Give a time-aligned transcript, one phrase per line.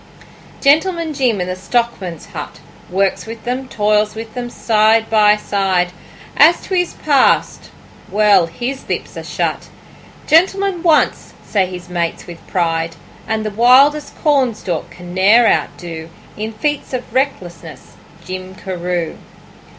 [0.61, 2.59] Gentleman Jim in the stockmen's hut
[2.89, 5.91] Works with them, toils with them, side by side;
[6.35, 7.69] As to his past
[8.09, 9.69] well, his lips are shut.
[10.25, 12.95] 'Gentleman once,' say his mates with pride;
[13.27, 17.93] And the wildest Cornstalk can ne'er outdo In feats of recklessness,
[18.25, 19.17] Jim Carew.